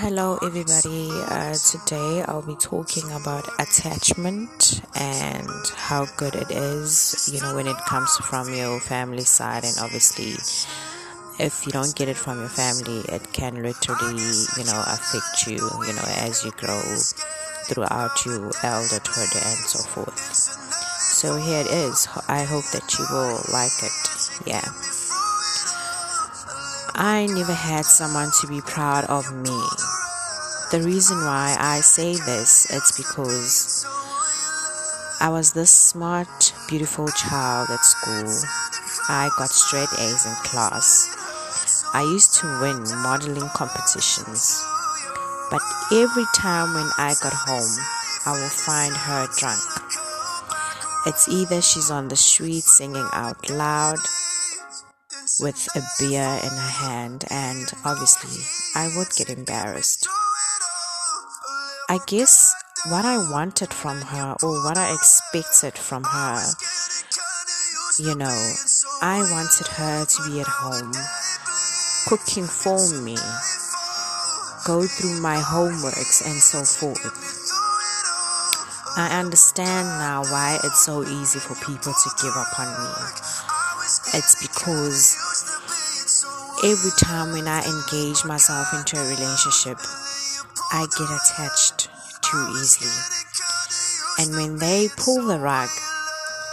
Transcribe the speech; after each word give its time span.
Hello, 0.00 0.38
everybody. 0.42 1.10
Uh, 1.10 1.54
today 1.54 2.22
I'll 2.28 2.46
be 2.46 2.54
talking 2.54 3.10
about 3.10 3.48
attachment 3.58 4.80
and 4.94 5.50
how 5.74 6.06
good 6.16 6.36
it 6.36 6.50
is, 6.50 7.28
you 7.32 7.40
know, 7.40 7.56
when 7.56 7.66
it 7.66 7.76
comes 7.78 8.16
from 8.18 8.54
your 8.54 8.78
family 8.78 9.24
side. 9.24 9.64
And 9.64 9.74
obviously, 9.80 10.34
if 11.44 11.66
you 11.66 11.72
don't 11.72 11.94
get 11.96 12.08
it 12.08 12.16
from 12.16 12.38
your 12.38 12.48
family, 12.48 13.00
it 13.08 13.32
can 13.32 13.62
literally, 13.62 14.22
you 14.56 14.64
know, 14.64 14.84
affect 14.86 15.48
you, 15.48 15.58
you 15.86 15.92
know, 15.94 16.08
as 16.22 16.44
you 16.44 16.52
grow 16.52 16.80
throughout 17.64 18.24
your 18.24 18.50
adulthood 18.62 19.34
and 19.34 19.58
so 19.66 19.82
forth. 19.88 20.20
So 20.20 21.36
here 21.36 21.62
it 21.62 21.72
is. 21.72 22.06
I 22.28 22.44
hope 22.44 22.70
that 22.70 22.98
you 22.98 23.04
will 23.10 23.42
like 23.52 23.82
it. 23.82 24.46
Yeah. 24.46 24.97
I 27.00 27.26
never 27.26 27.54
had 27.54 27.84
someone 27.84 28.32
to 28.40 28.48
be 28.48 28.60
proud 28.60 29.04
of 29.04 29.32
me. 29.32 29.60
The 30.72 30.82
reason 30.84 31.16
why 31.18 31.54
I 31.56 31.78
say 31.78 32.14
this 32.14 32.68
is 32.72 32.90
because 32.96 33.86
I 35.20 35.28
was 35.28 35.52
this 35.52 35.72
smart, 35.72 36.52
beautiful 36.68 37.06
child 37.06 37.70
at 37.70 37.84
school. 37.84 38.26
I 39.08 39.30
got 39.38 39.50
straight 39.50 39.92
A's 39.96 40.26
in 40.26 40.34
class. 40.42 41.86
I 41.94 42.02
used 42.02 42.34
to 42.40 42.46
win 42.60 42.82
modeling 43.00 43.48
competitions. 43.54 44.60
But 45.52 45.62
every 45.92 46.26
time 46.34 46.74
when 46.74 46.90
I 46.98 47.14
got 47.22 47.32
home, 47.32 47.78
I 48.26 48.32
will 48.32 48.50
find 48.50 48.92
her 48.92 49.28
drunk. 49.38 49.62
It's 51.06 51.28
either 51.28 51.62
she's 51.62 51.92
on 51.92 52.08
the 52.08 52.16
street 52.16 52.64
singing 52.64 53.08
out 53.12 53.48
loud 53.50 54.00
with 55.40 55.68
a 55.76 55.82
beer 55.98 56.22
in 56.42 56.50
her 56.50 56.72
hand, 56.82 57.24
and 57.30 57.70
obviously 57.84 58.42
I 58.74 58.90
would 58.96 59.08
get 59.16 59.30
embarrassed. 59.30 60.08
I 61.88 61.98
guess 62.06 62.54
what 62.88 63.04
I 63.04 63.18
wanted 63.30 63.72
from 63.72 64.00
her 64.00 64.36
or 64.42 64.64
what 64.64 64.76
I 64.76 64.92
expected 64.94 65.74
from 65.78 66.04
her, 66.04 66.42
you 67.98 68.14
know, 68.14 68.54
I 69.00 69.18
wanted 69.30 69.66
her 69.68 70.04
to 70.04 70.30
be 70.30 70.40
at 70.40 70.46
home, 70.46 70.92
cooking 72.06 72.44
for 72.44 72.78
me, 73.02 73.16
go 74.66 74.86
through 74.86 75.20
my 75.20 75.36
homeworks, 75.36 76.24
and 76.26 76.40
so 76.40 76.64
forth. 76.64 77.28
I 78.96 79.20
understand 79.20 79.86
now 79.98 80.22
why 80.24 80.58
it's 80.64 80.84
so 80.84 81.04
easy 81.04 81.38
for 81.38 81.54
people 81.64 81.92
to 81.92 82.10
give 82.20 82.36
up 82.36 82.58
on 82.58 82.66
me. 82.66 83.57
It's 84.14 84.40
because 84.40 85.16
every 86.64 86.90
time 86.98 87.32
when 87.32 87.46
I 87.46 87.62
engage 87.62 88.24
myself 88.24 88.72
into 88.72 88.96
a 88.96 89.08
relationship, 89.08 89.78
I 90.72 90.86
get 90.96 91.08
attached 91.10 91.88
too 92.22 92.46
easily. 92.60 92.90
And 94.18 94.34
when 94.34 94.58
they 94.58 94.88
pull 94.96 95.26
the 95.26 95.38
rug, 95.38 95.68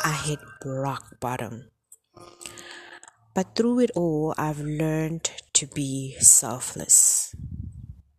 I 0.03 0.11
hit 0.11 0.39
rock 0.65 1.19
bottom. 1.19 1.69
But 3.33 3.55
through 3.55 3.79
it 3.79 3.91
all, 3.95 4.33
I've 4.37 4.59
learned 4.59 5.31
to 5.53 5.67
be 5.67 6.15
selfless. 6.19 7.33